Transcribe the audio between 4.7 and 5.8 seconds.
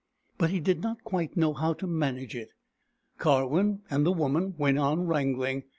on wrangling.